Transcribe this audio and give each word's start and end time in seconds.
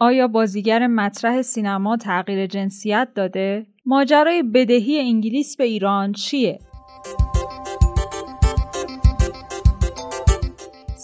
آیا 0.00 0.28
بازیگر 0.28 0.86
مطرح 0.86 1.42
سینما 1.42 1.96
تغییر 1.96 2.46
جنسیت 2.46 3.08
داده؟ 3.14 3.66
ماجرای 3.86 4.42
بدهی 4.42 4.98
انگلیس 4.98 5.56
به 5.56 5.64
ایران 5.64 6.12
چیه؟ 6.12 6.58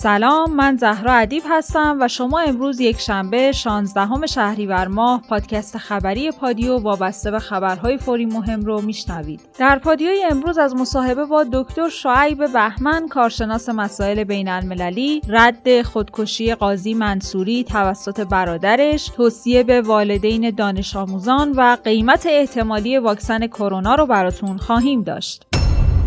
سلام 0.04 0.54
من 0.54 0.77
زهرا 0.77 1.12
ادیب 1.12 1.43
هستم 1.51 1.98
و 2.01 2.09
شما 2.09 2.41
امروز 2.41 2.80
یک 2.80 3.01
شنبه 3.01 3.53
16 3.53 4.27
شهریور 4.27 4.88
ماه 4.88 5.23
پادکست 5.29 5.79
خبری 5.79 6.30
پادیو 6.30 6.79
وابسته 6.79 7.30
به 7.30 7.38
خبرهای 7.38 7.98
فوری 7.98 8.27
مهم 8.27 8.61
رو 8.61 8.80
میشنوید. 8.80 9.41
در 9.59 9.79
پادیوی 9.79 10.25
امروز 10.30 10.59
از 10.59 10.75
مصاحبه 10.75 11.25
با 11.25 11.45
دکتر 11.52 11.88
شعیب 11.88 12.52
بهمن 12.52 13.09
کارشناس 13.09 13.69
مسائل 13.69 14.25
بین 14.25 14.48
المللی 14.48 15.20
رد 15.29 15.82
خودکشی 15.82 16.55
قاضی 16.55 16.95
منصوری 16.95 17.64
توسط 17.64 18.21
برادرش 18.21 19.09
توصیه 19.16 19.62
به 19.62 19.80
والدین 19.80 20.50
دانش 20.50 20.96
آموزان 20.96 21.52
و 21.57 21.77
قیمت 21.84 22.27
احتمالی 22.30 22.98
واکسن 22.98 23.46
کرونا 23.46 23.95
رو 23.95 24.07
براتون 24.07 24.59
خواهیم 24.59 25.02
داشت. 25.02 25.54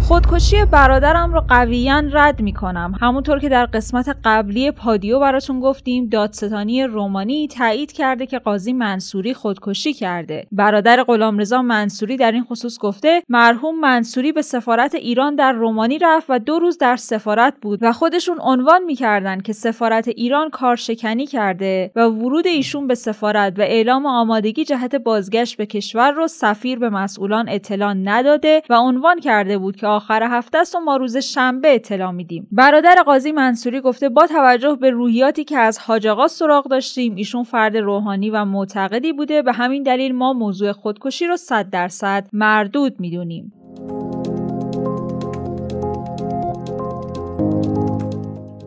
خودکشی 0.07 0.65
برادرم 0.65 1.33
رو 1.33 1.41
قویا 1.41 1.99
رد 1.99 2.41
می‌کنم. 2.41 2.93
همونطور 3.01 3.39
که 3.39 3.49
در 3.49 3.65
قسمت 3.65 4.15
قبلی 4.23 4.71
پادیو 4.71 5.19
براتون 5.19 5.59
گفتیم 5.59 6.09
دادستانی 6.09 6.83
رومانی 6.83 7.47
تایید 7.47 7.91
کرده 7.91 8.25
که 8.25 8.39
قاضی 8.39 8.73
منصوری 8.73 9.33
خودکشی 9.33 9.93
کرده. 9.93 10.47
برادر 10.51 11.03
غلامرضا 11.03 11.61
منصوری 11.61 12.17
در 12.17 12.31
این 12.31 12.43
خصوص 12.43 12.79
گفته 12.79 13.23
مرحوم 13.29 13.79
منصوری 13.79 14.31
به 14.31 14.41
سفارت 14.41 14.95
ایران 14.95 15.35
در 15.35 15.51
رومانی 15.51 15.99
رفت 15.99 16.25
و 16.29 16.39
دو 16.39 16.59
روز 16.59 16.77
در 16.77 16.95
سفارت 16.95 17.53
بود 17.61 17.79
و 17.81 17.93
خودشون 17.93 18.37
عنوان 18.41 18.83
می‌کردند 18.83 19.43
که 19.43 19.53
سفارت 19.53 20.07
ایران 20.07 20.49
کارشکنی 20.49 21.25
کرده 21.25 21.91
و 21.95 22.01
ورود 22.01 22.47
ایشون 22.47 22.87
به 22.87 22.95
سفارت 22.95 23.59
و 23.59 23.61
اعلام 23.61 24.05
آمادگی 24.05 24.65
جهت 24.65 24.95
بازگشت 24.95 25.57
به 25.57 25.65
کشور 25.65 26.11
رو 26.11 26.27
سفیر 26.27 26.79
به 26.79 26.89
مسئولان 26.89 27.49
اطلاع 27.49 27.93
نداده 27.93 28.61
و 28.69 28.73
عنوان 28.73 29.19
کرده 29.19 29.57
بود 29.57 29.75
که 29.75 29.96
آخر 29.97 30.23
هفته 30.23 30.57
است 30.57 30.75
و 30.75 30.79
ما 30.79 30.97
روز 30.97 31.17
شنبه 31.17 31.75
اطلاع 31.75 32.11
میدیم. 32.11 32.47
برادر 32.51 33.03
قاضی 33.05 33.31
منصوری 33.31 33.81
گفته 33.81 34.09
با 34.09 34.27
توجه 34.27 34.77
به 34.81 34.89
روحیاتی 34.89 35.43
که 35.43 35.57
از 35.57 35.79
حاج 35.79 36.07
آقا 36.07 36.27
سراغ 36.27 36.67
داشتیم 36.67 37.15
ایشون 37.15 37.43
فرد 37.43 37.77
روحانی 37.77 38.29
و 38.29 38.45
معتقدی 38.45 39.13
بوده. 39.13 39.41
به 39.41 39.53
همین 39.53 39.83
دلیل 39.83 40.15
ما 40.15 40.33
موضوع 40.33 40.71
خودکشی 40.71 41.27
رو 41.27 41.37
صد 41.37 41.69
درصد 41.69 42.27
مردود 42.33 42.99
می‌دونیم. 42.99 43.53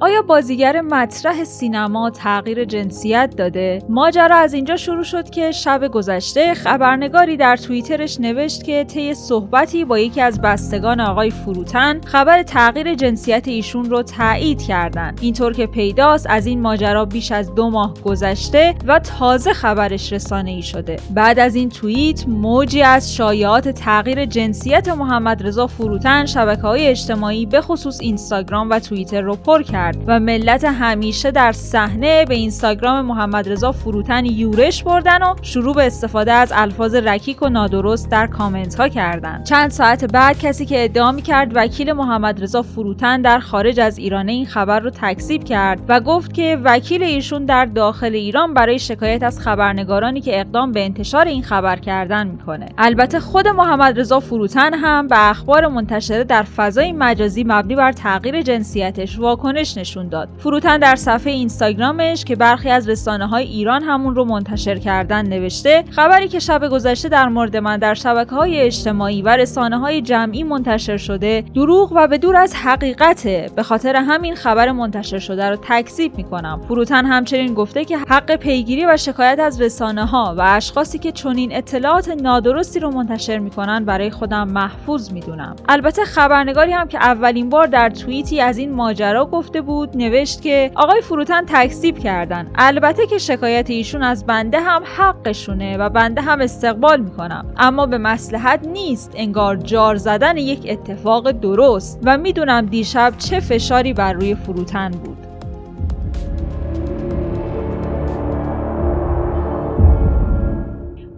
آیا 0.03 0.23
بازیگر 0.23 0.81
مطرح 0.81 1.45
سینما 1.45 2.11
تغییر 2.11 2.65
جنسیت 2.65 3.34
داده؟ 3.37 3.83
ماجرا 3.89 4.37
از 4.37 4.55
اینجا 4.55 4.77
شروع 4.77 5.05
شد 5.05 5.31
که 5.31 5.53
شب 5.53 5.89
گذشته 5.89 6.55
خبرنگاری 6.55 7.37
در 7.37 7.56
توییترش 7.56 8.21
نوشت 8.21 8.65
که 8.65 8.84
طی 8.84 9.15
صحبتی 9.15 9.84
با 9.84 9.98
یکی 9.98 10.21
از 10.21 10.41
بستگان 10.41 11.01
آقای 11.01 11.31
فروتن 11.31 12.01
خبر 12.01 12.43
تغییر 12.43 12.95
جنسیت 12.95 13.48
ایشون 13.48 13.84
رو 13.84 14.03
تایید 14.03 14.62
کردند. 14.62 15.19
اینطور 15.23 15.53
که 15.53 15.67
پیداست 15.67 16.27
از 16.31 16.47
این 16.47 16.61
ماجرا 16.61 17.05
بیش 17.05 17.33
از 17.33 17.55
دو 17.55 17.71
ماه 17.71 17.95
گذشته 18.05 18.75
و 18.87 18.98
تازه 18.98 19.53
خبرش 19.53 20.12
رسانه 20.12 20.51
ای 20.51 20.62
شده. 20.62 20.97
بعد 21.15 21.39
از 21.39 21.55
این 21.55 21.69
توییت 21.69 22.28
موجی 22.28 22.83
از 22.83 23.15
شایعات 23.15 23.69
تغییر 23.69 24.25
جنسیت 24.25 24.89
محمد 24.89 25.47
رضا 25.47 25.67
فروتن 25.67 26.27
شبکه 26.27 26.62
های 26.62 26.87
اجتماعی 26.87 27.47
به 27.47 27.61
خصوص 27.61 28.01
اینستاگرام 28.01 28.71
و 28.71 28.78
توییتر 28.78 29.21
رو 29.21 29.37
پر 29.37 29.62
کرد. 29.62 29.89
و 30.06 30.20
ملت 30.20 30.64
همیشه 30.64 31.30
در 31.30 31.52
صحنه 31.52 32.24
به 32.24 32.34
اینستاگرام 32.34 33.06
محمد 33.06 33.48
رضا 33.48 33.72
فروتن 33.72 34.24
یورش 34.24 34.82
بردن 34.82 35.22
و 35.22 35.34
شروع 35.42 35.74
به 35.74 35.86
استفاده 35.86 36.32
از 36.32 36.52
الفاظ 36.55 36.94
رکیک 36.94 37.42
و 37.42 37.48
نادرست 37.48 38.10
در 38.10 38.27
کامنت 38.27 38.74
ها 38.74 38.88
کردند 38.88 39.44
چند 39.44 39.70
ساعت 39.70 40.05
بعد 40.05 40.38
کسی 40.38 40.66
که 40.66 40.84
ادعا 40.84 41.16
کرد 41.16 41.52
وکیل 41.55 41.92
محمد 41.92 42.42
رضا 42.42 42.62
فروتن 42.62 43.22
در 43.22 43.38
خارج 43.38 43.81
از 43.81 43.98
ایران 43.98 44.28
این 44.28 44.47
خبر 44.47 44.81
رو 44.81 44.91
تکذیب 44.91 45.44
کرد 45.44 45.81
و 45.88 46.00
گفت 46.00 46.34
که 46.34 46.59
وکیل 46.65 47.03
ایشون 47.03 47.44
در 47.44 47.65
داخل 47.65 48.15
ایران 48.15 48.54
برای 48.54 48.78
شکایت 48.78 49.22
از 49.22 49.41
خبرنگارانی 49.41 50.20
که 50.20 50.41
اقدام 50.41 50.72
به 50.72 50.84
انتشار 50.84 51.26
این 51.26 51.42
خبر 51.42 51.76
کردن 51.76 52.26
می‌کنه 52.26 52.66
البته 52.78 53.20
خود 53.20 53.48
محمد 53.48 54.00
رضا 54.00 54.20
فروتن 54.20 54.75
هم 54.75 55.06
به 55.06 55.31
اخبار 55.31 55.66
منتشره 55.66 56.25
در 56.25 56.42
فضای 56.42 56.92
مجازی 56.92 57.44
مبنی 57.44 57.75
بر 57.76 57.92
تغییر 57.92 58.42
جنسیتش 58.42 59.19
واکنش 59.19 59.78
نشون 59.80 60.08
داد. 60.08 60.28
فروتن 60.38 60.78
در 60.78 60.96
صفحه 60.96 61.32
اینستاگرامش 61.32 62.24
که 62.24 62.36
برخی 62.36 62.70
از 62.70 62.88
رسانه 62.88 63.26
های 63.26 63.44
ایران 63.44 63.82
همون 63.82 64.14
رو 64.14 64.24
منتشر 64.24 64.78
کردن 64.78 65.28
نوشته 65.28 65.84
خبری 65.91 66.28
که 66.28 66.38
شب 66.38 66.68
گذشته 66.68 67.08
در 67.08 67.28
مورد 67.28 67.56
من 67.56 67.76
در 67.76 67.94
شبکه 67.94 68.34
های 68.34 68.60
اجتماعی 68.60 69.22
و 69.22 69.28
رسانه 69.28 69.78
های 69.78 70.02
جمعی 70.02 70.42
منتشر 70.42 70.96
شده 70.96 71.44
دروغ 71.54 71.92
و 71.96 72.08
به 72.08 72.18
دور 72.18 72.36
از 72.36 72.54
حقیقته. 72.54 73.50
به 73.56 73.62
خاطر 73.62 73.96
همین 73.96 74.34
خبر 74.34 74.72
منتشر 74.72 75.18
شده 75.18 75.50
رو 75.50 75.56
تکذیب 75.62 76.16
می‌کنم. 76.16 76.60
فروتن 76.68 77.06
همچنین 77.06 77.54
گفته 77.54 77.84
که 77.84 77.98
حق 77.98 78.36
پیگیری 78.36 78.86
و 78.86 78.97
شکایت 78.97 79.38
از 79.38 79.60
رسانه 79.60 80.06
ها 80.06 80.34
و 80.38 80.42
اشخاصی 80.47 80.98
که 80.98 81.12
چنین 81.12 81.56
اطلاعات 81.56 82.08
نادرستی 82.08 82.80
رو 82.80 82.91
منتشر 82.91 83.38
می‌کنن 83.38 83.84
برای 83.84 84.10
خودم 84.10 84.48
محفوظ 84.48 85.12
می‌دونم. 85.12 85.56
البته 85.68 86.04
خبرنگاری 86.04 86.72
هم 86.72 86.88
که 86.88 86.98
اولین 86.98 87.48
بار 87.48 87.66
در 87.66 87.91
توییتی 87.91 88.41
از 88.41 88.58
این 88.58 88.72
ماجرا 88.72 89.26
گفته 89.26 89.60
بود 89.60 89.69
بود 89.70 89.97
نوشت 89.97 90.42
که 90.42 90.70
آقای 90.76 91.00
فروتن 91.00 91.44
تکذیب 91.47 91.98
کردن. 91.98 92.50
البته 92.54 93.06
که 93.06 93.19
شکایت 93.19 93.70
ایشون 93.70 94.03
از 94.03 94.26
بنده 94.26 94.60
هم 94.60 94.82
حقشونه 94.97 95.76
و 95.76 95.88
بنده 95.88 96.20
هم 96.20 96.41
استقبال 96.41 97.00
می‌کنم. 97.00 97.53
اما 97.56 97.86
به 97.86 97.98
مسلحت 97.98 98.66
نیست. 98.66 99.12
انگار 99.16 99.56
جار 99.56 99.97
زدن 99.97 100.36
یک 100.36 100.66
اتفاق 100.69 101.30
درست. 101.30 102.00
و 102.04 102.19
می‌دونم 102.19 102.66
دیشب 102.66 103.12
چه 103.19 103.41
فشاری 103.41 103.92
بر 103.92 104.12
روی 104.12 104.34
فروتن 104.34 104.91
بود. 104.91 105.29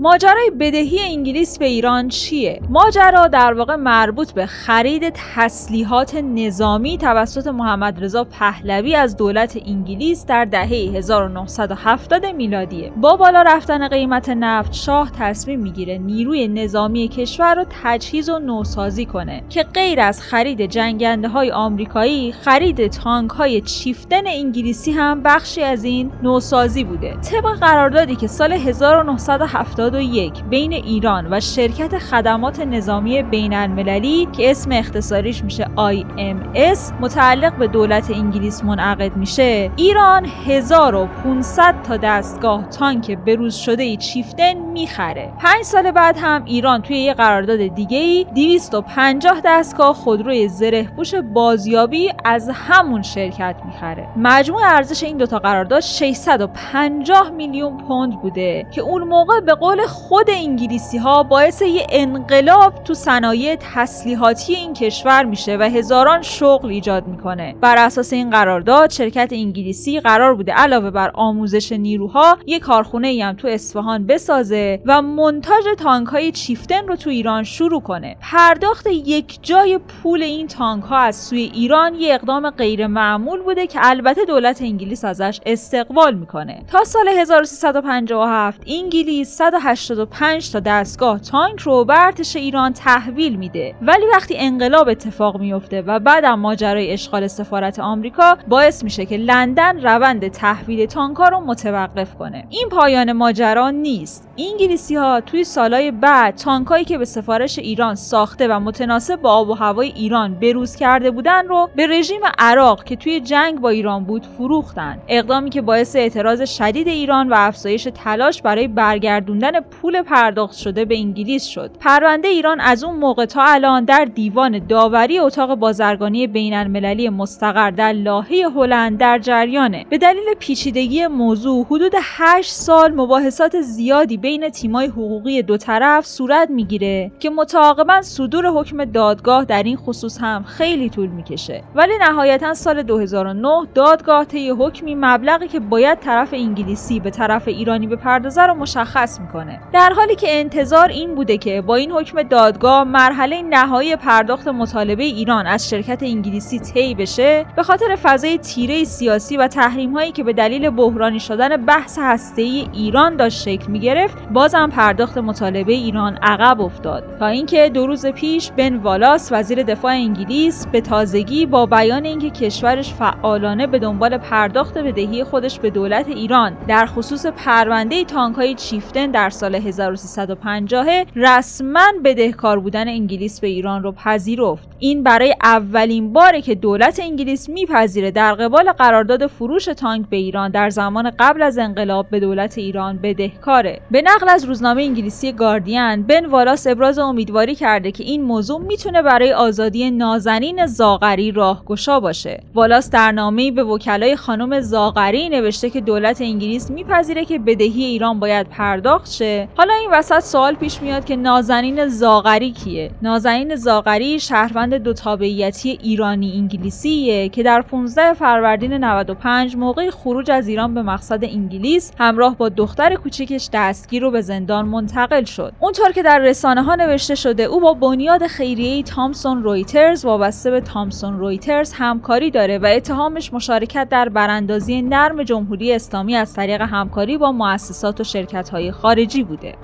ماجرای 0.02 0.50
بدهی 0.60 1.00
انگلیس 1.00 1.58
به 1.58 1.64
ایران 1.64 2.08
چیه؟ 2.08 2.60
ماجرا 2.68 3.28
در 3.28 3.52
واقع 3.54 3.76
مربوط 3.76 4.32
به 4.32 4.46
خرید 4.46 5.14
تسلیحات 5.34 6.14
نظامی 6.14 6.98
توسط 6.98 7.46
محمد 7.46 8.04
رضا 8.04 8.24
پهلوی 8.24 8.94
از 8.94 9.16
دولت 9.16 9.58
انگلیس 9.66 10.26
در 10.26 10.44
دهه 10.44 10.68
1970 10.68 12.26
میلادیه. 12.26 12.92
با 12.96 13.16
بالا 13.16 13.42
رفتن 13.42 13.88
قیمت 13.88 14.28
نفت 14.28 14.72
شاه 14.72 15.10
تصمیم 15.18 15.60
می‌گیره 15.60 15.98
نیروی 15.98 16.48
نظامی 16.48 17.08
کشور 17.08 17.54
رو 17.54 17.64
تجهیز 17.82 18.28
و 18.28 18.38
نوسازی 18.38 19.06
کنه 19.06 19.42
که 19.48 19.62
غیر 19.62 20.00
از 20.00 20.22
خرید 20.22 20.60
جنگنده 20.60 21.28
های 21.28 21.50
آمریکایی 21.50 22.32
خرید 22.32 22.86
تانک 22.86 23.30
های 23.30 23.60
چیفتن 23.60 24.26
انگلیسی 24.26 24.92
هم 24.92 25.22
بخشی 25.22 25.62
از 25.62 25.84
این 25.84 26.10
نوسازی 26.22 26.84
بوده. 26.84 27.16
طبق 27.16 27.58
قراردادی 27.60 28.16
که 28.16 28.26
سال 28.26 28.52
1970 28.52 29.91
یک 30.00 30.44
بین 30.44 30.72
ایران 30.72 31.26
و 31.30 31.40
شرکت 31.40 31.98
خدمات 31.98 32.60
نظامی 32.60 33.22
بین 33.22 33.54
المللی 33.54 34.28
که 34.36 34.50
اسم 34.50 34.72
اختصاریش 34.72 35.44
میشه 35.44 35.64
IMS 35.64 36.92
متعلق 37.00 37.56
به 37.56 37.66
دولت 37.66 38.10
انگلیس 38.10 38.64
منعقد 38.64 39.16
میشه. 39.16 39.70
ایران 39.76 40.26
1500 40.46 41.74
تا 41.82 41.96
دستگاه 41.96 42.68
تانک 42.68 43.18
بروز 43.18 43.54
شده 43.54 43.82
ای 43.82 43.96
چیفتن 43.96 44.54
می‌خره. 44.54 45.32
پنج 45.38 45.62
سال 45.62 45.90
بعد 45.90 46.16
هم 46.18 46.44
ایران 46.44 46.82
توی 46.82 46.98
یه 46.98 47.14
قرارداد 47.14 47.66
دیگه 47.66 47.98
ای 47.98 48.26
250 48.34 49.40
دستگاه 49.44 49.94
خودروی 49.94 50.48
زره 50.48 50.88
پوش 50.96 51.14
بازیابی 51.14 52.10
از 52.24 52.50
همون 52.54 53.02
شرکت 53.02 53.56
می‌خره. 53.64 54.08
مجموع 54.16 54.62
ارزش 54.64 55.02
این 55.02 55.16
دوتا 55.16 55.38
قرارداد 55.38 55.80
650 55.80 57.30
میلیون 57.30 57.78
پوند 57.78 58.20
بوده 58.22 58.66
که 58.70 58.80
اون 58.80 59.02
موقع 59.02 59.40
به 59.40 59.54
قول 59.54 59.81
خود 59.86 60.30
انگلیسی 60.30 60.98
ها 60.98 61.22
باعث 61.22 61.62
یه 61.62 61.86
انقلاب 61.90 62.84
تو 62.84 62.94
صنایع 62.94 63.56
تسلیحاتی 63.74 64.54
این 64.54 64.74
کشور 64.74 65.24
میشه 65.24 65.56
و 65.56 65.62
هزاران 65.62 66.22
شغل 66.22 66.68
ایجاد 66.68 67.06
می‌کنه. 67.06 67.54
بر 67.60 67.78
اساس 67.78 68.12
این 68.12 68.30
قرارداد 68.30 68.90
شرکت 68.90 69.28
انگلیسی 69.32 70.00
قرار 70.00 70.34
بوده 70.34 70.52
علاوه 70.52 70.90
بر 70.90 71.10
آموزش 71.14 71.72
نیروها 71.72 72.38
یه 72.46 72.58
کارخونه 72.58 73.08
ای 73.08 73.22
هم 73.22 73.36
تو 73.36 73.48
اصفهان 73.48 74.06
بسازه 74.06 74.80
و 74.86 75.02
منتاج 75.02 75.64
تانک 75.78 76.08
های 76.08 76.32
چیفتن 76.32 76.86
رو 76.88 76.96
تو 76.96 77.10
ایران 77.10 77.44
شروع 77.44 77.80
کنه. 77.80 78.16
پرداخت 78.20 78.86
یک 78.86 79.38
جای 79.42 79.78
پول 79.78 80.22
این 80.22 80.46
تانک 80.46 80.84
ها 80.84 80.98
از 80.98 81.16
سوی 81.16 81.50
ایران 81.54 81.94
یه 81.94 82.14
اقدام 82.14 82.50
غیر 82.50 82.86
معمول 82.86 83.42
بوده 83.42 83.66
که 83.66 83.78
البته 83.82 84.24
دولت 84.24 84.62
انگلیس 84.62 85.04
ازش 85.04 85.40
استقبال 85.46 86.14
می‌کنه. 86.14 86.62
تا 86.72 86.84
سال 86.84 87.08
1357 87.08 88.62
انگلیس 88.66 89.36
85 89.72 90.52
تا 90.52 90.60
دستگاه 90.60 91.18
تانک 91.18 91.60
رو 91.60 91.84
به 91.84 92.04
ارتش 92.06 92.36
ایران 92.36 92.72
تحویل 92.72 93.36
میده. 93.36 93.74
ولی 93.82 94.06
وقتی 94.12 94.34
انقلاب 94.38 94.88
اتفاق 94.88 95.40
میفته 95.40 95.82
و 95.82 95.98
بعدم 95.98 96.34
ماجرای 96.34 96.92
اشغال 96.92 97.26
سفارت 97.26 97.78
آمریکا 97.78 98.36
باعث 98.48 98.84
میشه 98.84 99.06
که 99.06 99.16
لندن 99.16 99.80
روند 99.80 100.28
تحویل 100.28 100.86
تانکا 100.86 101.28
رو 101.28 101.40
متوقف 101.40 102.14
کنه. 102.14 102.46
این 102.50 102.68
پایان 102.68 103.12
ماجرا 103.12 103.70
نیست. 103.70 104.28
انگلیسی 104.38 104.96
ها 104.96 105.20
توی 105.20 105.44
سالهای 105.44 105.90
بعد 105.90 106.34
تانکایی 106.34 106.84
که 106.84 106.98
به 106.98 107.04
سفارش 107.04 107.58
ایران 107.58 107.94
ساخته 107.94 108.48
و 108.48 108.60
متناسب 108.60 109.16
با 109.16 109.32
آب 109.32 109.48
و 109.48 109.54
هوای 109.54 109.88
ایران 109.88 110.34
بروز 110.34 110.76
کرده 110.76 111.10
بودن 111.10 111.48
رو 111.48 111.70
به 111.76 111.86
رژیم 111.86 112.20
عراق 112.38 112.84
که 112.84 112.96
توی 112.96 113.20
جنگ 113.20 113.60
با 113.60 113.68
ایران 113.68 114.04
بود 114.04 114.26
فروختن. 114.26 114.98
اقدامی 115.08 115.50
که 115.50 115.62
باعث 115.62 115.96
اعتراض 115.96 116.42
شدید 116.42 116.88
ایران 116.88 117.28
و 117.28 117.34
افزایش 117.36 117.88
تلاش 117.94 118.42
برای 118.42 118.68
برگردوندن 118.68 119.60
پول 119.70 120.02
پرداخت 120.02 120.56
شده 120.56 120.84
به 120.84 120.98
انگلیس 120.98 121.44
شد. 121.44 121.70
پرونده 121.80 122.28
ایران 122.28 122.60
از 122.60 122.84
اون 122.84 122.94
موقع 122.94 123.26
تا 123.26 123.42
الان 123.44 123.84
در 123.84 124.04
دیوان 124.04 124.66
داوری 124.66 125.18
اتاق 125.18 125.54
بازرگانی 125.54 126.26
بین 126.26 126.54
المللی 126.54 127.08
مستقر 127.08 127.70
در 127.70 127.92
لاهه 127.92 128.48
هلند 128.56 128.98
در 128.98 129.18
جریانه. 129.18 129.86
به 129.90 129.98
دلیل 129.98 130.34
پیچیدگی 130.38 131.06
موضوع 131.06 131.66
حدود 131.66 131.92
8 132.02 132.50
سال 132.50 132.94
مباحثات 132.94 133.60
زیادی 133.60 134.16
بین 134.16 134.48
تیمای 134.48 134.86
حقوقی 134.86 135.42
دو 135.42 135.56
طرف 135.56 136.06
صورت 136.06 136.50
می‌گیره 136.50 137.12
که 137.20 137.30
متعاقبا 137.30 138.02
صدور 138.02 138.46
حکم 138.46 138.84
دادگاه 138.84 139.44
در 139.44 139.62
این 139.62 139.76
خصوص 139.76 140.18
هم 140.20 140.42
خیلی 140.42 140.90
طول 140.90 141.08
می‌کشه. 141.08 141.62
ولی 141.74 141.92
نهایتا 142.00 142.54
سال 142.54 142.82
2009 142.82 143.66
دادگاه 143.74 144.24
طی 144.24 144.50
حکمی 144.50 144.94
مبلغی 144.94 145.48
که 145.48 145.60
باید 145.60 145.98
طرف 145.98 146.28
انگلیسی 146.32 147.00
به 147.00 147.10
طرف 147.10 147.48
ایرانی 147.48 147.86
بپردازه 147.86 148.42
رو 148.42 148.54
مشخص 148.54 149.20
می‌کنه. 149.20 149.41
در 149.72 149.92
حالی 149.96 150.14
که 150.14 150.26
انتظار 150.40 150.88
این 150.88 151.14
بوده 151.14 151.38
که 151.38 151.60
با 151.60 151.74
این 151.74 151.92
حکم 151.92 152.22
دادگاه 152.22 152.84
مرحله 152.84 153.42
نهایی 153.42 153.96
پرداخت 153.96 154.48
مطالبه 154.48 155.02
ایران 155.02 155.46
از 155.46 155.68
شرکت 155.68 156.02
انگلیسی 156.02 156.58
طی 156.58 156.94
بشه 156.94 157.46
به 157.56 157.62
خاطر 157.62 157.96
فضای 158.02 158.38
تیره 158.38 158.84
سیاسی 158.84 159.36
و 159.36 159.48
تحریم 159.48 159.92
هایی 159.92 160.12
که 160.12 160.24
به 160.24 160.32
دلیل 160.32 160.70
بحرانی 160.70 161.20
شدن 161.20 161.56
بحث 161.56 161.98
هسته 162.02 162.42
ای 162.42 162.68
ایران 162.72 163.16
داشت 163.16 163.42
شکل 163.42 163.66
می 163.66 163.80
گرفت 163.80 164.16
بازم 164.32 164.70
پرداخت 164.70 165.18
مطالبه 165.18 165.72
ایران 165.72 166.18
عقب 166.22 166.60
افتاد. 166.60 167.04
تا 167.18 167.26
اینکه 167.26 167.68
دو 167.68 167.86
روز 167.86 168.06
پیش 168.06 168.50
بن 168.50 168.76
والاس 168.76 169.28
وزیر 169.32 169.62
دفاع 169.62 169.92
انگلیس 169.92 170.66
به 170.66 170.80
تازگی 170.80 171.46
با 171.46 171.66
بیان 171.66 172.04
اینکه 172.04 172.30
کشورش 172.30 172.94
فعالانه 172.94 173.66
به 173.66 173.78
دنبال 173.78 174.18
پرداخت 174.18 174.78
بدهی 174.78 175.24
خودش 175.24 175.58
به 175.58 175.70
دولت 175.70 176.08
ایران 176.08 176.56
در 176.68 176.86
خصوص 176.86 177.26
پرونده 177.26 178.04
تانک 178.04 178.36
های 178.36 178.54
چیفتن 178.54 179.10
در 179.10 179.30
سال 179.32 179.54
1350 179.54 180.86
رسما 181.16 181.92
بدهکار 182.04 182.60
بودن 182.60 182.88
انگلیس 182.88 183.40
به 183.40 183.46
ایران 183.48 183.82
رو 183.82 183.92
پذیرفت. 183.92 184.68
این 184.78 185.02
برای 185.02 185.34
اولین 185.42 186.12
باره 186.12 186.42
که 186.42 186.54
دولت 186.54 187.00
انگلیس 187.02 187.48
میپذیره 187.48 188.10
در 188.10 188.34
قبال 188.34 188.72
قرارداد 188.72 189.26
فروش 189.26 189.64
تانک 189.64 190.08
به 190.08 190.16
ایران 190.16 190.50
در 190.50 190.70
زمان 190.70 191.10
قبل 191.18 191.42
از 191.42 191.58
انقلاب 191.58 192.06
به 192.10 192.20
دولت 192.20 192.58
ایران 192.58 192.98
بدهکاره 193.02 193.80
به 193.90 194.02
نقل 194.02 194.28
از 194.28 194.44
روزنامه 194.44 194.82
انگلیسی 194.82 195.32
گاردین 195.32 196.02
بن 196.02 196.26
والاس 196.26 196.66
ابراز 196.66 196.98
امیدواری 196.98 197.54
کرده 197.54 197.90
که 197.90 198.04
این 198.04 198.22
موضوع 198.22 198.60
می‌تونه 198.60 199.02
برای 199.02 199.32
آزادی 199.32 199.90
نازنین 199.90 200.66
زاغری 200.66 201.32
راهگشا 201.32 202.00
باشه. 202.00 202.40
والاس 202.54 202.90
در 202.90 203.12
نامه‌ای 203.12 203.50
به 203.50 203.64
وکلای 203.64 204.16
خانم 204.16 204.60
زاغری 204.60 205.28
نوشته 205.28 205.70
که 205.70 205.80
دولت 205.80 206.20
انگلیس 206.20 206.70
میپذیره 206.70 207.24
که 207.24 207.38
بدهی 207.38 207.84
ایران 207.84 208.20
باید 208.20 208.48
پرداخت 208.48 209.06
شه 209.22 209.48
حالا 209.56 209.74
این 209.74 209.90
وسط 209.92 210.20
سوال 210.20 210.54
پیش 210.54 210.82
میاد 210.82 211.04
که 211.04 211.16
نازنین 211.16 211.86
زاغری 211.86 212.50
کیه؟ 212.52 212.90
نازنین 213.02 213.56
زاغری 213.56 214.20
شهروند 214.20 214.74
دو 214.74 214.92
تابعیتی 214.92 215.78
ایرانی 215.82 216.32
انگلیسیه 216.36 217.28
که 217.28 217.42
در 217.42 217.62
15 217.62 218.14
فروردین 218.14 218.72
95 218.72 219.56
موقع 219.56 219.90
خروج 219.90 220.30
از 220.30 220.48
ایران 220.48 220.74
به 220.74 220.82
مقصد 220.82 221.24
انگلیس 221.24 221.92
همراه 221.98 222.36
با 222.36 222.48
دختر 222.48 222.94
کوچکش 222.94 223.48
دستگیر 223.52 224.04
و 224.04 224.10
به 224.10 224.20
زندان 224.20 224.66
منتقل 224.66 225.24
شد. 225.24 225.52
اونطور 225.60 225.92
که 225.92 226.02
در 226.02 226.18
رسانه 226.18 226.62
ها 226.62 226.74
نوشته 226.74 227.14
شده 227.14 227.42
او 227.42 227.60
با 227.60 227.74
بنیاد 227.74 228.26
خیریه 228.26 228.82
تامسون 228.82 229.42
رویترز 229.42 230.04
وابسته 230.04 230.50
به 230.50 230.60
تامسون 230.60 231.18
رویترز 231.18 231.72
همکاری 231.72 232.30
داره 232.30 232.58
و 232.58 232.66
اتهامش 232.66 233.32
مشارکت 233.32 233.88
در 233.88 234.08
براندازی 234.08 234.82
نرم 234.82 235.22
جمهوری 235.22 235.72
اسلامی 235.72 236.16
از 236.16 236.34
طریق 236.34 236.60
همکاری 236.60 237.18
با 237.18 237.32
مؤسسات 237.32 238.00
و 238.00 238.04
شرکت 238.04 238.48
های 238.48 238.72
خارجی 238.72 239.11
بوده 239.20 239.58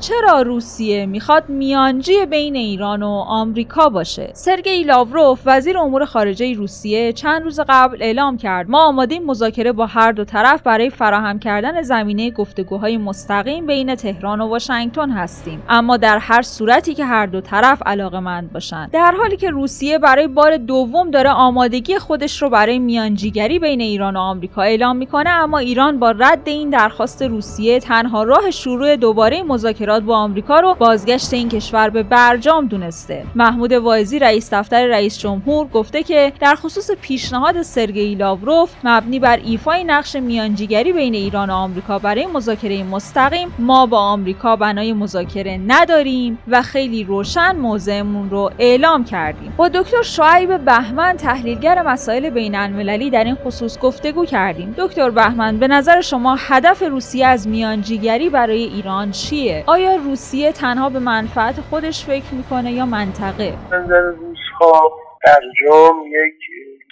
چرا 0.00 0.42
روسیه 0.42 1.06
می‌خواد 1.06 1.48
میانجی 1.48 2.26
بین 2.26 2.56
ایران 2.56 3.02
و 3.02 3.08
آمریکا 3.28 3.88
باشه؟ 3.88 4.30
سرگئی 4.32 4.84
لاوروف 4.84 5.40
وزیر 5.46 5.78
امور 5.78 6.04
خارجه 6.04 6.54
روسیه 6.54 7.12
چند 7.12 7.42
روز 7.42 7.60
قبل 7.68 7.96
اعلام 8.00 8.36
کرد. 8.36 8.70
ما 8.70 8.86
آماده 8.86 9.20
مذاکره 9.20 9.72
با 9.72 9.86
هر 9.86 10.12
دو 10.12 10.24
طرف 10.24 10.62
برای 10.62 10.90
فراهم 10.90 11.38
کردن 11.38 11.82
زمینه 11.82 12.30
گفتگوهای 12.30 12.96
مستقیم 12.96 13.66
بین 13.66 13.94
تهران 13.94 14.40
و 14.40 14.48
واشنگتن 14.48 15.10
هستیم. 15.10 15.62
اما 15.68 15.96
در 15.96 16.18
هر 16.18 16.42
صورتی 16.42 16.94
که 16.94 17.04
هر 17.04 17.26
دو 17.26 17.40
طرف 17.40 17.82
علاقمند 17.86 18.52
باشند. 18.52 18.90
در 18.90 19.14
حالی 19.18 19.36
که 19.36 19.50
روسیه 19.50 19.98
برای 19.98 20.26
بار 20.26 20.56
دوم 20.56 21.10
داره 21.10 21.30
آمادگی 21.30 21.98
خودش 21.98 22.42
رو 22.42 22.50
برای 22.50 22.78
میانجیگری 22.78 23.58
بین 23.58 23.80
ایران 23.80 24.16
و 24.16 24.20
آمریکا 24.20 24.62
اعلام 24.62 24.96
می‌کنه 24.96 25.30
اما 25.30 25.58
ایران 25.58 25.98
با 25.98 26.10
رد 26.10 26.48
این 26.48 26.70
درخواست 26.70 27.22
روسیه 27.22 27.80
تنها 27.80 28.22
راه 28.22 28.50
شروع 28.50 28.96
دوباره 28.96 29.42
مذاکرات 29.42 29.93
با 30.02 30.16
آمریکا 30.16 30.60
رو 30.60 30.74
بازگشت 30.74 31.34
این 31.34 31.48
کشور 31.48 31.90
به 31.90 32.02
برجام 32.02 32.66
دونسته. 32.66 33.24
محمود 33.34 33.72
واعظی 33.72 34.18
رئیس 34.18 34.54
دفتر 34.54 34.86
رئیس 34.86 35.18
جمهور 35.18 35.66
گفته 35.66 36.02
که 36.02 36.32
در 36.40 36.54
خصوص 36.54 36.90
پیشنهاد 36.90 37.62
سرگئی 37.62 38.14
لاوروف 38.14 38.70
مبنی 38.84 39.18
بر 39.18 39.36
ایفای 39.44 39.84
نقش 39.84 40.16
میانجیگری 40.16 40.92
بین 40.92 41.14
ایران 41.14 41.50
و 41.50 41.52
آمریکا 41.52 41.98
برای 41.98 42.26
مذاکره 42.26 42.82
مستقیم 42.82 43.48
ما 43.58 43.86
با 43.86 43.98
آمریکا 43.98 44.56
بنای 44.56 44.92
مذاکره 44.92 45.60
نداریم 45.66 46.38
و 46.48 46.62
خیلی 46.62 47.04
روشن 47.04 47.56
موضعمون 47.56 48.30
رو 48.30 48.50
اعلام 48.58 49.04
کردیم. 49.04 49.52
با 49.56 49.68
دکتر 49.68 50.02
شعیب 50.02 50.58
بهمن 50.58 51.16
تحلیلگر 51.16 51.82
مسائل 51.82 52.30
بین 52.30 52.54
المللی 52.54 53.10
در 53.10 53.24
این 53.24 53.34
خصوص 53.34 53.78
گفتگو 53.78 54.24
کردیم. 54.24 54.74
دکتر 54.78 55.10
بهمن 55.10 55.58
به 55.58 55.68
نظر 55.68 56.00
شما 56.00 56.36
هدف 56.38 56.82
روسیه 56.82 57.26
از 57.26 57.48
میانجیگری 57.48 58.28
برای 58.28 58.62
ایران 58.62 59.10
چیه؟ 59.10 59.64
آیا 59.74 59.96
روسیه 59.96 60.52
تنها 60.52 60.88
به 60.90 60.98
منفعت 60.98 61.56
خودش 61.70 62.06
فکر 62.06 62.34
می‌کنه 62.38 62.72
یا 62.72 62.86
منطقه؟ 62.86 63.52
نظر 63.72 64.02
روسها 64.02 64.92
در 65.26 65.42
جام 65.60 65.96
یک 66.06 66.40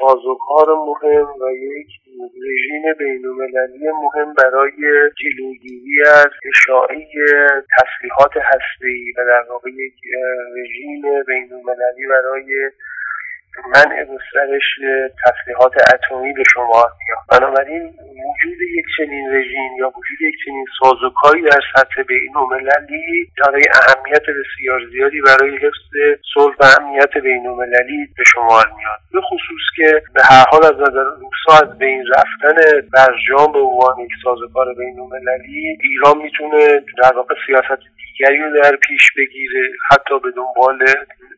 بازوکار 0.01 0.69
مهم 0.89 1.29
و 1.43 1.45
یک 1.53 1.91
رژیم 2.47 2.83
بینالمللی 2.99 3.87
مهم 4.03 4.35
برای 4.35 4.73
جلوگیری 5.21 6.03
از 6.07 6.33
اشاعه 6.51 7.07
تسلیحات 7.77 8.33
هسته‌ای 8.37 9.13
و 9.17 9.21
در 9.27 9.45
واقع 9.51 9.71
یک 9.71 9.95
رژیم 10.57 11.03
بینالمللی 11.27 12.07
برای 12.11 12.71
منع 13.75 14.05
گسترش 14.05 14.63
تسلیحات 15.25 15.73
اتمی 15.95 16.33
به 16.33 16.43
شمار 16.55 16.93
میاد 17.01 17.19
بنابراین 17.31 17.83
وجود 18.27 18.61
یک 18.79 18.85
چنین 18.99 19.35
رژیم 19.35 19.73
یا 19.79 19.89
وجود 19.89 20.21
یک 20.21 20.35
چنین 20.45 20.67
سازوکاری 20.81 21.43
در 21.43 21.61
سطح 21.75 22.03
بین 22.03 22.37
المللی 22.37 23.31
دارای 23.39 23.63
اهمیت 23.75 24.23
بسیار 24.23 24.81
زیادی 24.93 25.21
برای 25.21 25.57
حفظ 25.57 26.19
صلح 26.35 26.55
و 26.61 26.65
امنیت 26.81 27.19
بین 27.19 27.47
المللی 27.47 28.07
به 28.17 28.25
شمار 28.33 28.73
میاد 28.77 29.01
به 29.13 29.21
خصوص 29.21 29.65
که 29.77 30.03
به 30.15 30.23
هر 30.25 30.45
حال 30.51 30.65
از 30.65 30.77
نظر 30.89 31.05
روسا 31.05 31.67
از 31.67 31.79
بین 31.79 32.05
رفتن 32.17 32.57
برجام 32.93 33.53
به 33.53 33.59
عنوان 33.59 34.01
یک 34.01 34.13
سازوکار 34.25 34.75
بین 34.79 35.01
المللی 35.01 35.79
ایران 35.81 36.19
می‌تونه 36.19 36.81
در 37.03 37.13
واقع 37.17 37.35
سیاست 37.47 37.83
دیگری 38.19 38.39
رو 38.39 38.63
در 38.63 38.77
پیش 38.77 39.13
بگیره 39.17 39.63
حتی 39.91 40.19
به 40.21 40.31
دنبال 40.31 40.79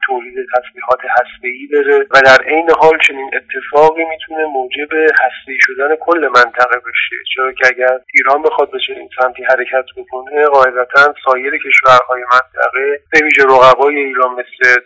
تولید 0.06 0.34
تسلیحات 0.34 1.00
هسته‌ای 1.18 1.66
بره 1.72 1.98
و 2.10 2.20
در 2.26 2.44
عین 2.44 2.70
حال 2.80 2.98
چنین 3.08 3.30
اتفاقی 3.34 4.04
می‌تونه 4.04 4.44
موجب 4.44 4.92
هسته‌ای 4.92 5.58
شدن 5.60 5.96
کل 5.96 6.28
منطقه 6.36 6.78
بشه. 6.86 7.16
چرا 7.34 7.52
که 7.52 7.66
اگر 7.66 7.98
ایران 8.14 8.42
بخواد 8.42 8.70
به 8.70 8.78
چنین 8.86 9.08
سمتی 9.20 9.44
حرکت 9.44 9.84
بکنه 9.96 10.46
قاعدتا 10.46 11.14
سایر 11.24 11.58
کشورهای 11.58 12.22
منطقه 12.32 13.00
به 13.12 13.20
ویژه 13.24 13.42
رقبای 13.42 13.96
ایران 13.96 14.32
مثل 14.32 14.80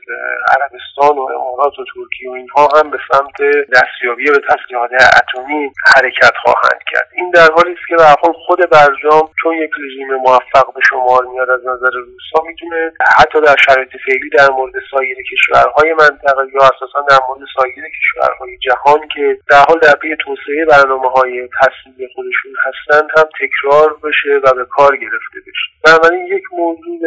عربستان 0.54 1.18
و 1.18 1.22
امارات 1.22 1.78
و 1.78 1.84
ترکیه 1.94 2.30
و 2.30 2.32
اینها 2.32 2.68
هم 2.76 2.90
به 2.90 2.98
سمت 3.12 3.36
دستیابی 3.76 4.24
به 4.24 4.40
تسلیحات 4.50 4.90
اتمی 4.92 5.70
حرکت 5.94 6.32
خواهند 6.42 6.80
کرد. 6.92 7.08
این 7.16 7.30
در 7.30 7.48
حالی 7.56 7.72
است 7.72 7.88
که 7.88 7.96
به 7.96 8.32
خود 8.46 8.70
برجام 8.70 9.30
چون 9.42 9.54
یک 9.54 9.70
رژیم 9.84 10.14
موفق 10.14 10.74
به 10.74 10.80
شمار 10.88 11.24
میاد 11.32 11.50
از 11.50 11.60
نظر 11.78 11.96
روسا 11.96 12.46
می‌تونه 12.46 12.92
حتی 13.18 13.40
در 13.40 13.56
شرایط 13.66 13.90
فعلی 14.06 14.30
در 14.38 14.50
مورد 14.50 14.72
سایر 14.90 15.16
کشورهای 15.32 15.92
منطقه 15.92 16.42
یا 16.54 16.60
اساسا 16.72 17.00
در 17.10 17.18
مورد 17.28 17.40
سایر 17.56 17.84
کشورهای 17.98 18.58
جهان 18.58 19.08
که 19.14 19.38
در 19.50 19.62
حال 19.68 19.78
در 19.78 19.96
پی 20.02 20.16
توسعه 20.16 20.64
برنامه 20.64 21.08
های 21.08 21.48
تحصیلی 21.60 22.08
خودشون 22.14 22.52
هستند 22.66 23.08
هم 23.16 23.28
تکرار 23.40 23.88
بشه 24.04 24.32
و 24.44 24.54
به 24.54 24.64
کار 24.64 24.96
گرفته 24.96 25.38
بشه. 25.46 25.68
بنابراین 25.84 26.26
یک 26.26 26.44
موضوع 26.52 26.98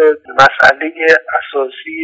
مسئله 0.43 0.91
اساسی 1.39 1.95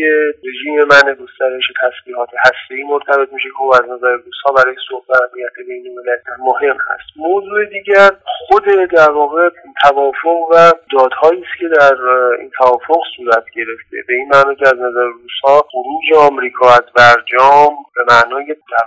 رژیم 0.45 0.75
من 0.91 1.13
گسترش 1.13 1.67
تسلیحات 1.83 2.29
هسته‌ای 2.45 2.83
مرتبط 2.83 3.33
میشه 3.33 3.49
که 3.49 3.83
از 3.83 3.89
نظر 3.89 4.13
روسها 4.25 4.51
برای 4.57 4.75
صلح 4.89 5.05
و 5.09 5.13
امنیت 5.23 5.55
بینالمللی 5.67 6.21
مهم 6.39 6.77
هست. 6.89 7.07
موضوع 7.15 7.65
دیگر 7.65 8.09
خود 8.23 8.65
در 8.91 9.11
واقع 9.11 9.49
توافق 9.83 10.39
و 10.51 10.71
دادهایی 10.93 11.41
است 11.41 11.59
که 11.59 11.67
در 11.67 11.95
این 12.39 12.51
توافق 12.57 13.01
صورت 13.17 13.45
گرفته. 13.55 13.97
به 14.07 14.13
این 14.13 14.29
معنی 14.33 14.55
که 14.55 14.67
از 14.67 14.73
نظر 14.73 15.07
روسها 15.21 15.67
خروج 15.71 16.31
آمریکا 16.31 16.69
از 16.69 16.85
برجام 16.95 17.75
به 17.95 18.13
معنای 18.13 18.45
در 18.45 18.85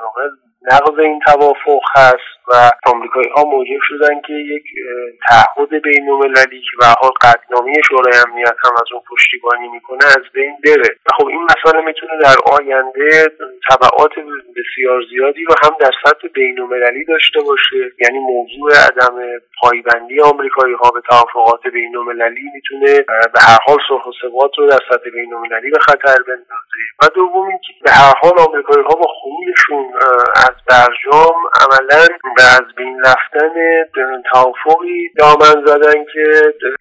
نقض 0.63 0.99
این 0.99 1.21
توافق 1.27 1.81
هست 1.97 2.41
و 2.49 2.71
آمریکایی 2.87 3.29
ها 3.37 3.45
موجب 3.45 3.81
شدن 3.89 4.21
که 4.27 4.33
یک 4.33 4.65
تعهد 5.29 5.83
بین 5.83 6.11
المللی 6.11 6.61
که 6.61 6.77
به 6.81 6.87
حال 6.87 7.11
قطعنامه 7.21 7.73
شورای 7.89 8.15
امنیت 8.27 8.57
هم 8.65 8.73
از 8.73 8.93
اون 8.93 9.03
پشتیبانی 9.11 9.69
می‌کنه 9.69 10.05
از 10.07 10.25
بین 10.35 10.57
بره. 10.65 10.91
و 11.07 11.09
خب 11.17 11.27
این 11.27 11.43
مسئله 11.43 11.81
می‌تونه 11.85 12.13
در 12.23 12.37
آینده 12.59 13.29
طبعات 13.69 14.13
بسیار 14.57 15.03
زیادی 15.11 15.45
رو 15.45 15.55
هم 15.65 15.77
در 15.81 15.91
سطح 16.05 16.29
بین 16.35 16.61
المللی 16.61 17.05
داشته 17.05 17.41
باشه. 17.41 17.93
یعنی 18.01 18.19
موضوع 18.19 18.71
عدم 18.89 19.15
پایبندی 19.63 20.21
آمریکایی 20.21 20.75
ها 20.75 20.91
به 20.91 21.01
توافقات 21.11 21.67
بین 21.67 21.97
المللی 21.97 22.51
می‌تونه 22.55 23.03
به 23.35 23.41
هر 23.49 23.59
حال 23.67 23.79
صلح 23.89 24.05
و 24.09 24.13
ثبات 24.23 24.51
رو 24.59 24.67
در 24.67 24.81
سطح 24.91 25.11
بین 25.11 25.35
المللی 25.35 25.71
به 25.71 25.79
خطر 25.79 26.17
بندازه. 26.29 26.81
و 27.03 27.07
دوم 27.15 27.49
اینکه 27.49 27.73
به 27.83 27.91
هر 27.91 28.15
حال 28.23 28.33
آمریکایی 28.49 28.85
ها 28.85 28.95
با 28.95 29.09
خروجشون 29.21 29.85
از 30.51 30.57
برجام 30.69 31.37
عملا 31.63 32.07
به 32.37 32.43
از 32.43 32.75
بین 32.77 33.01
رفتن 33.05 33.55
توافقی 34.33 35.11
دامن 35.19 35.67
زدن 35.67 36.05
که 36.13 36.25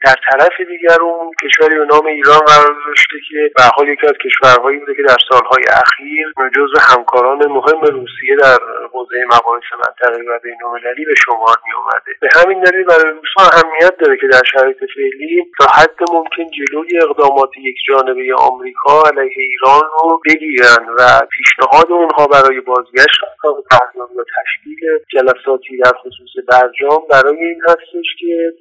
در 0.05 0.15
طرف 0.29 0.55
دیگر 0.69 1.01
اون 1.01 1.31
کشوری 1.43 1.75
به 1.75 1.85
نام 1.85 2.05
ایران 2.05 2.39
قرار 2.39 2.75
داشته 2.87 3.17
که 3.29 3.51
به 3.55 3.63
حال 3.75 3.87
یکی 3.87 4.07
از 4.07 4.17
کشورهایی 4.25 4.79
بوده 4.79 4.95
که 4.95 5.03
در 5.07 5.17
سالهای 5.29 5.63
اخیر 5.83 6.27
جزو 6.55 6.79
همکاران 6.93 7.51
مهم 7.51 7.81
روسیه 7.81 8.35
در 8.43 8.57
حوزه 8.93 9.15
مباحث 9.25 9.63
منطقه 9.73 10.23
و 10.29 10.39
بینالمللی 10.43 11.05
به 11.05 11.15
شمار 11.25 11.57
می 11.65 11.73
به 12.21 12.29
همین 12.35 12.63
دلیل 12.63 12.83
برای 12.83 13.11
روسها 13.11 13.43
اهمیت 13.53 13.97
داره 13.97 14.17
که 14.17 14.27
در 14.27 14.41
شرایط 14.51 14.77
فعلی 14.77 15.51
تا 15.59 15.65
حد 15.65 15.99
ممکن 16.13 16.43
جلوی 16.57 16.99
اقدامات 17.03 17.49
یک 17.57 17.75
جانبه 17.87 18.35
آمریکا 18.37 19.03
علیه 19.09 19.33
ایران 19.37 19.81
رو 20.03 20.21
بگیرن 20.25 20.89
و 20.97 21.01
پیشنهاد 21.31 21.91
اونها 21.91 22.27
برای 22.27 22.59
بازگشت 22.59 23.19
و 24.17 24.23
تشکیل 24.37 24.79
جلسات 25.13 25.59
اقداماتی 25.59 25.77
در 25.77 25.97
خصوص 25.99 26.43
برجام 26.47 27.01
برای 27.09 27.37
این 27.37 27.61
هستش 27.67 28.15
که 28.19 28.53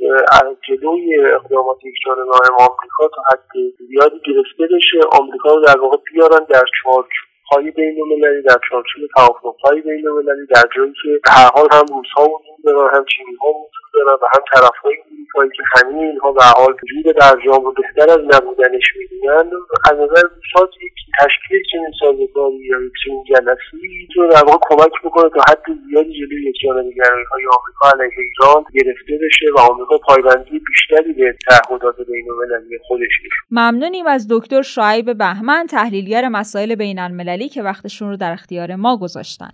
جلوی 0.68 1.24
اقدامات 1.24 1.84
یک 1.84 1.94
جانبه 2.06 2.32
آمریکا 2.58 3.08
تا 3.08 3.22
حد 3.32 3.50
زیادی 3.88 4.20
گرفته 4.26 4.74
بشه 4.76 4.98
آمریکا 5.20 5.54
رو 5.54 5.60
در 5.66 5.80
واقع 5.80 5.96
بیارن 6.12 6.44
در 6.48 6.64
چارچوب 6.82 7.28
های 7.50 7.70
بین 7.70 8.02
المللی 8.02 8.42
در 8.42 8.58
چارچوب 8.70 9.02
توافق 9.16 9.56
های 9.64 9.80
بین 9.80 10.08
المللی 10.08 10.46
در 10.46 10.64
جایی 10.76 10.92
که 11.02 11.08
به 11.24 11.30
هر 11.30 11.50
حال 11.54 11.68
هم 11.72 11.86
روزها 11.96 12.22
وجود 12.22 12.64
دارن 12.64 12.96
هم 12.96 13.04
چینی 13.04 13.36
ها 13.40 13.48
وجود 13.48 13.86
دارن 13.94 14.18
و 14.22 14.26
هم 14.34 14.42
طرف 14.54 14.76
های 14.82 14.96
اروپایی 15.28 15.50
که 15.56 15.62
همه 15.74 16.02
اینها 16.02 16.32
به 16.32 16.44
حال 16.44 16.74
وجود 16.82 17.16
برجام 17.16 17.64
رو 17.64 17.72
بهتر 17.72 18.10
از 18.12 18.20
نبودنش 18.34 18.84
می‌بینن. 18.96 19.50
از 19.90 19.96
نظر 19.96 20.22
روزها 20.34 20.70
یک 20.82 20.92
تشکیل 21.18 21.62
چنین 21.72 21.92
سازگاری 22.00 22.56
یا 22.56 22.76
چنین 23.04 23.24
جلسی 23.28 24.08
رو 24.16 24.28
در 24.28 24.44
واقع 24.44 24.58
کمک 24.70 24.92
می‌کنه 25.04 25.30
تا 25.30 25.40
حد 25.48 25.64
زیادی 25.90 26.12
جلوی 26.12 26.48
یکجانبهگرایی 26.48 27.24
های 27.32 27.42
آمریکا 27.58 27.88
علیه 27.94 28.18
ایران 28.18 28.64
گرفته 28.74 29.18
بشه 29.22 29.46
و 29.56 29.58
آمریکا 29.58 29.98
پایبندی 29.98 30.62
بیشتری 30.66 31.12
به 31.12 31.34
تعهدات 31.50 31.96
بینالمللی 31.96 32.78
خودش 32.88 33.12
ممنونیم 33.50 34.06
از 34.06 34.26
دکتر 34.30 34.62
شعیب 34.62 35.18
بهمن 35.18 35.66
تحلیلگر 35.66 36.28
مسائل 36.28 36.74
بین 36.74 36.98
المللی 36.98 37.48
که 37.48 37.62
وقتشون 37.62 38.08
رو 38.08 38.16
در 38.16 38.32
اختیار 38.32 38.74
ما 38.74 38.96
گذاشتن. 38.96 39.50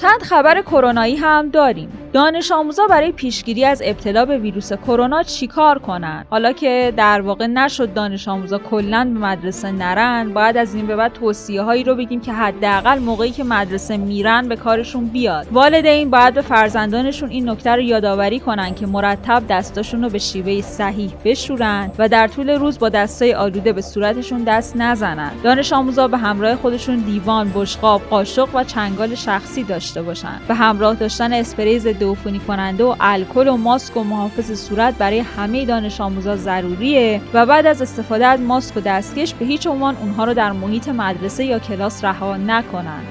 چند 0.00 0.22
خبر 0.22 0.62
کرونایی 0.62 1.16
هم 1.16 1.50
داریم. 1.50 2.07
دانش 2.12 2.52
آموزا 2.52 2.86
برای 2.86 3.12
پیشگیری 3.12 3.64
از 3.64 3.82
ابتلا 3.84 4.24
به 4.24 4.38
ویروس 4.38 4.72
کرونا 4.72 5.22
چیکار 5.22 5.78
کنن؟ 5.78 6.26
حالا 6.30 6.52
که 6.52 6.92
در 6.96 7.20
واقع 7.20 7.46
نشد 7.46 7.94
دانش 7.94 8.28
آموزا 8.28 8.58
کلا 8.58 9.10
به 9.14 9.20
مدرسه 9.20 9.72
نرن 9.72 10.32
باید 10.32 10.56
از 10.56 10.74
این 10.74 10.86
به 10.86 10.96
بعد 10.96 11.12
توصیه 11.12 11.62
هایی 11.62 11.84
رو 11.84 11.94
بگیم 11.94 12.20
که 12.20 12.32
حداقل 12.32 12.98
موقعی 12.98 13.30
که 13.30 13.44
مدرسه 13.44 13.96
میرن 13.96 14.48
به 14.48 14.56
کارشون 14.56 15.04
بیاد. 15.04 15.46
والدین 15.52 16.10
باید 16.10 16.34
به 16.34 16.40
فرزندانشون 16.40 17.30
این 17.30 17.48
نکته 17.48 17.70
رو 17.70 17.80
یادآوری 17.80 18.40
کنن 18.40 18.74
که 18.74 18.86
مرتب 18.86 19.42
دستاشون 19.48 20.02
رو 20.02 20.10
به 20.10 20.18
شیوه 20.18 20.60
صحیح 20.60 21.12
بشورن 21.24 21.90
و 21.98 22.08
در 22.08 22.28
طول 22.28 22.50
روز 22.50 22.78
با 22.78 22.88
دستای 22.88 23.34
آلوده 23.34 23.72
به 23.72 23.80
صورتشون 23.80 24.44
دست 24.44 24.76
نزنن. 24.76 25.30
دانش 25.42 25.72
آموزا 25.72 26.08
به 26.08 26.18
همراه 26.18 26.56
خودشون 26.56 26.96
دیوان 26.96 27.52
بشقاب 27.54 28.02
قاشق 28.10 28.48
و 28.54 28.64
چنگال 28.64 29.14
شخصی 29.14 29.64
داشته 29.64 30.02
باشن. 30.02 30.40
به 30.48 30.54
همراه 30.54 30.94
داشتن 30.94 31.32
اسپری 31.32 31.78
ضد 31.98 32.46
کننده 32.46 32.84
و 32.84 32.96
الکل 33.00 33.48
و 33.48 33.56
ماسک 33.56 33.96
و 33.96 34.04
محافظ 34.04 34.52
صورت 34.52 34.94
برای 34.94 35.18
همه 35.18 35.64
دانش 35.64 36.00
آموزا 36.00 36.36
ضروریه 36.36 37.20
و 37.34 37.46
بعد 37.46 37.66
از 37.66 37.82
استفاده 37.82 38.26
از 38.26 38.40
ماسک 38.40 38.76
و 38.76 38.80
دستکش 38.80 39.34
به 39.34 39.44
هیچ 39.44 39.66
عنوان 39.66 39.96
اونها 39.96 40.24
رو 40.24 40.34
در 40.34 40.52
محیط 40.52 40.88
مدرسه 40.88 41.44
یا 41.44 41.58
کلاس 41.58 42.04
رها 42.04 42.36
نکنن. 42.36 43.02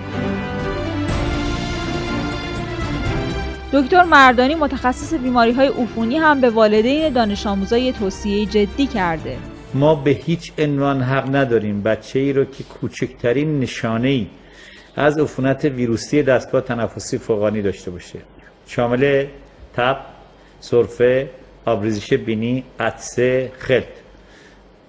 دکتر 3.74 4.03
مردانی 4.03 4.56
متخصص 4.56 5.13
بیماری 5.13 5.51
های 5.51 5.67
عفونی 5.67 6.17
هم 6.17 6.41
به 6.41 6.50
والدین 6.50 7.10
دانش 7.10 7.48
آموزای 7.48 7.94
توصیه 7.94 8.46
جدی 8.46 8.88
کرده. 8.88 9.38
ما 9.74 9.96
به 9.96 10.12
هیچ 10.12 10.53
عنوان 10.60 11.01
حق 11.01 11.36
نداریم 11.36 11.82
بچه 11.82 12.20
ای 12.20 12.34
رو 12.34 12.46
که 12.46 12.63
کوچکترین 12.63 13.60
نشانه 13.60 14.08
ای 14.08 14.27
از 14.96 15.17
عفونت 15.17 15.65
ویروسی 15.65 16.24
دستگاه 16.24 16.62
تنفسی 16.62 17.17
فوقانی 17.17 17.62
داشته 17.62 17.91
باشه 17.91 18.20
شامل 18.68 19.26
تب 19.76 19.98
سرفه 20.60 21.30
آبریزش 21.66 22.14
بینی 22.14 22.64
عطسه 22.80 23.52
خلط. 23.58 23.84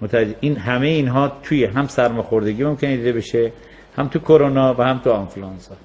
متوجه 0.00 0.34
این 0.40 0.56
همه 0.56 0.86
اینها 0.86 1.32
توی 1.42 1.64
هم 1.64 1.86
سرماخوردگی 1.86 2.64
ممکنه 2.64 2.96
دیده 2.96 3.12
بشه 3.12 3.52
هم 3.96 4.08
تو 4.08 4.18
کرونا 4.18 4.74
و 4.78 4.82
هم 4.82 4.98
تو 4.98 5.10
آنفلانزا 5.10 5.76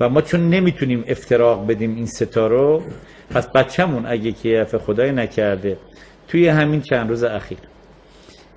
و 0.00 0.08
ما 0.08 0.22
چون 0.22 0.50
نمی‌تونیم 0.50 1.04
افتراق 1.08 1.66
بدیم 1.66 1.96
این 1.96 2.06
ستا 2.06 2.46
رو 2.46 2.82
پس 3.30 3.48
بچهمون 3.48 4.06
اگه 4.06 4.32
که 4.32 4.66
خدای 4.86 5.12
نکرده 5.12 5.76
توی 6.28 6.48
همین 6.48 6.80
چند 6.80 7.08
روز 7.08 7.22
اخیر 7.24 7.58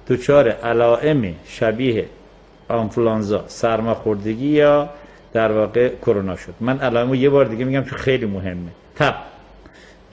دچار 0.08 0.50
علائم 0.50 1.36
شبیه 1.46 2.06
آنفلانزا 2.68 3.44
سرماخوردگی 3.48 4.48
یا 4.48 4.90
در 5.34 5.52
واقع 5.52 5.90
کرونا 6.02 6.36
شد. 6.36 6.54
من 6.60 6.80
علائمو 6.80 7.16
یه 7.16 7.30
بار 7.30 7.46
دیگه 7.46 7.66
میگم 7.66 7.84
چون 7.84 7.98
خیلی 7.98 8.26
مهمه. 8.26 8.72
تب. 8.96 9.16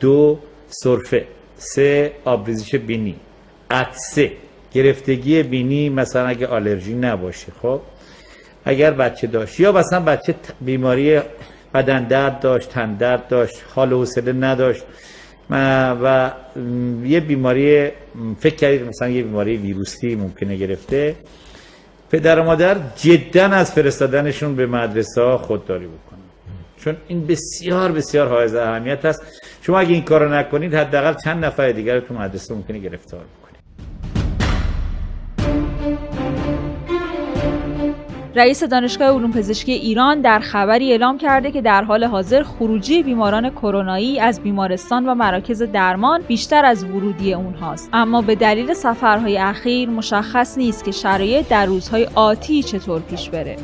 دو 0.01 0.39
سرفه. 0.69 1.27
سه 1.57 2.13
آبریزش 2.25 2.75
بینی. 2.75 3.17
عطسه. 3.71 4.33
گرفتگی 4.73 5.43
بینی 5.43 5.89
مثلا 5.89 6.27
اگه 6.27 6.47
آلرژی 6.47 6.95
نباشه 6.95 7.53
خب؟ 7.63 7.81
اگر 8.65 8.91
بچه 8.91 9.27
داشت. 9.27 9.61
یا 9.61 9.73
مثلا 9.73 10.01
بچه 10.01 10.35
بیماری 10.61 11.21
بدن 11.75 12.05
درد 12.05 12.41
داشت 12.41 12.69
تن 12.69 12.95
درد 12.95 13.29
داشت 13.29 13.63
حال 13.75 13.93
و 13.93 13.99
حوصله 13.99 14.33
نداشت. 14.33 14.83
و 15.51 16.31
یه 17.05 17.21
بیماری 17.21 17.91
فکر 18.41 18.55
کردید 18.55 18.83
مثلا 18.83 19.09
یه 19.09 19.23
بیماری 19.23 19.57
ویروسی 19.57 20.15
ممکنه 20.15 20.57
گرفته. 20.57 21.15
پدر 22.11 22.41
و 22.41 22.45
مادر 22.45 22.77
جدا 22.97 23.47
از 23.47 23.73
فرستادنشون 23.73 24.57
به 24.57 24.67
مدرسه 24.67 25.37
خودداری 25.37 25.87
بکنن. 25.87 26.19
چون 26.77 26.97
این 27.09 27.27
بسیار 27.27 27.93
بسیار 27.93 28.29
حائز 28.29 28.55
اهمیت 28.55 29.05
است. 29.05 29.23
شما 29.63 29.79
اگه 29.79 29.95
این 29.95 30.03
کارو 30.03 30.35
نکنید 30.35 30.75
حداقل 30.75 31.15
چند 31.25 31.45
نفر 31.45 31.73
دیگر 31.73 32.01
تو 32.01 32.15
مدرسه 32.15 32.55
ممکنه 32.55 32.79
گرفتار 32.79 33.21
بکنید 33.21 33.46
رئیس 38.37 38.65
دانشگاه 38.65 39.09
علوم 39.09 39.33
پزشکی 39.33 39.73
ایران 39.73 40.21
در 40.21 40.39
خبری 40.39 40.91
اعلام 40.91 41.19
کرده 41.19 41.51
که 41.51 41.63
در 41.63 41.85
حال 41.85 42.05
حاضر 42.05 42.43
خروجی 42.43 43.03
بیماران 43.03 43.51
کرونایی 43.51 44.21
از 44.21 44.41
بیمارستان 44.41 45.09
و 45.09 45.15
مراکز 45.15 45.63
درمان 45.63 46.23
بیشتر 46.23 46.65
از 46.65 46.85
ورودی 46.85 47.35
اونهاست. 47.35 47.91
اما 47.93 48.23
به 48.23 48.35
دلیل 48.35 48.75
سفرهای 48.75 49.39
اخیر 49.39 49.91
مشخص 49.91 50.59
نیست 50.59 50.85
که 50.85 50.91
شرایط 50.93 51.49
در 51.49 51.67
روزهای 51.67 52.09
آتی 52.15 52.63
چطور 52.63 53.01
پیش 53.01 53.31
بره. 53.31 53.57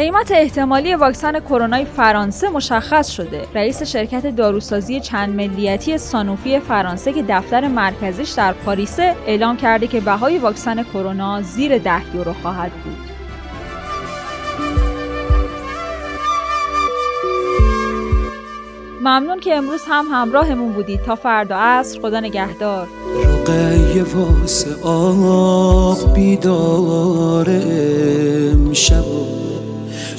قیمت 0.00 0.32
احتمالی 0.32 0.94
واکسن 0.94 1.40
کرونای 1.40 1.84
فرانسه 1.84 2.48
مشخص 2.48 3.08
شده. 3.08 3.46
رئیس 3.54 3.82
شرکت 3.82 4.26
داروسازی 4.26 5.00
چند 5.00 5.34
ملیتی 5.34 5.98
سانوفی 5.98 6.60
فرانسه 6.60 7.12
که 7.12 7.24
دفتر 7.28 7.68
مرکزیش 7.68 8.30
در 8.30 8.52
پاریسه 8.52 9.14
اعلام 9.26 9.56
کرده 9.56 9.86
که 9.86 10.00
بهای 10.00 10.38
واکسن 10.38 10.82
کرونا 10.82 11.42
زیر 11.42 11.78
ده 11.78 12.14
یورو 12.14 12.32
خواهد 12.32 12.72
بود. 12.72 12.96
ممنون 19.00 19.40
که 19.40 19.54
امروز 19.54 19.82
هم 19.88 20.04
همراهمون 20.12 20.72
بودید 20.72 21.02
تا 21.02 21.14
فردا 21.14 21.56
عصر 21.56 22.00
خدا 22.00 22.20
نگهدار 22.20 22.88
واسه 24.14 24.82
آب 24.82 26.14
بیدار 26.14 27.50
امشب 27.50 29.04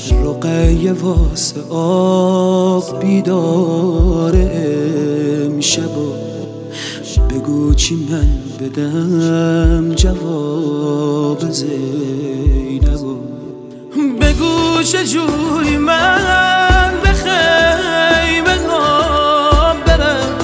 رقیه 0.10 0.94
واسه 0.94 1.62
آب 1.70 3.00
بیدار 3.00 4.34
امشب 4.36 5.92
بگو 7.30 7.74
چی 7.74 7.96
من 7.96 8.28
بدم 8.60 9.96
جواب 9.96 11.50
زینب 11.52 12.92
بگو 14.22 14.84
چجوری 14.84 15.78
من 15.78 16.92
بخیمه 17.06 18.68
ها 18.70 19.74
برم. 19.86 20.38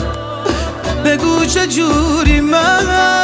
بگو 1.05 1.45
چجوری 1.45 2.41
من 2.41 3.16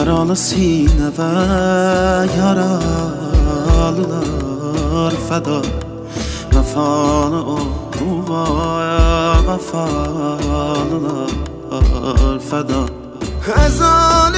یاران 0.00 0.34
سینه 0.34 1.08
و 1.18 1.20
یاران 2.36 3.96
فدا 5.28 5.62
وفان 6.52 7.34
او 7.34 7.58
و 8.24 8.32
وفان 9.48 10.92
فدا 12.50 12.86
از 13.56 13.82
آن 13.82 14.32